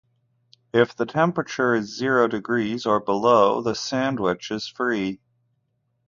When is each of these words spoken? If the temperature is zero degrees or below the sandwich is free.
If 0.73 0.95
the 0.95 1.05
temperature 1.05 1.75
is 1.75 1.95
zero 1.95 2.27
degrees 2.27 2.87
or 2.87 2.99
below 2.99 3.61
the 3.61 3.75
sandwich 3.75 4.49
is 4.49 4.67
free. 4.67 5.21